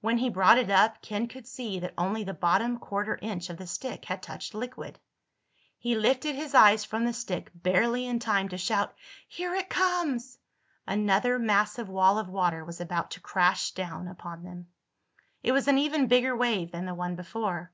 When 0.00 0.16
he 0.16 0.30
brought 0.30 0.56
it 0.56 0.70
up 0.70 1.02
Ken 1.02 1.28
could 1.28 1.46
see 1.46 1.78
that 1.80 1.92
only 1.98 2.24
the 2.24 2.32
bottom 2.32 2.78
quarter 2.78 3.18
inch 3.20 3.50
of 3.50 3.58
the 3.58 3.66
stick 3.66 4.06
had 4.06 4.22
touched 4.22 4.54
liquid. 4.54 4.98
He 5.78 5.94
lifted 5.94 6.34
his 6.36 6.54
eyes 6.54 6.86
from 6.86 7.04
the 7.04 7.12
stick 7.12 7.50
barely 7.54 8.06
in 8.06 8.18
time 8.18 8.48
to 8.48 8.56
shout 8.56 8.94
"Here 9.28 9.54
it 9.54 9.68
comes!" 9.68 10.38
Another 10.86 11.38
massive 11.38 11.90
wall 11.90 12.18
of 12.18 12.30
water 12.30 12.64
was 12.64 12.80
about 12.80 13.10
to 13.10 13.20
crash 13.20 13.72
down 13.72 14.08
upon 14.08 14.42
them. 14.42 14.68
It 15.42 15.52
was 15.52 15.68
an 15.68 15.76
even 15.76 16.06
bigger 16.06 16.34
wave 16.34 16.72
than 16.72 16.86
the 16.86 16.94
one 16.94 17.14
before. 17.14 17.70